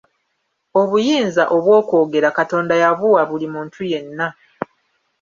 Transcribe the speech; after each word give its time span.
Obuyinza 0.81 1.43
obw'okwogera 1.55 2.29
Katonda 2.37 2.73
yabuwa 2.83 3.21
buli 3.29 3.47
muntu 3.53 3.79
yenna. 3.91 4.27